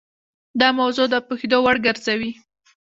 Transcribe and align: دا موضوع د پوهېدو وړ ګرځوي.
دا 0.59 0.69
موضوع 0.79 1.07
د 1.09 1.15
پوهېدو 1.27 1.57
وړ 1.61 1.77
ګرځوي. 1.85 2.31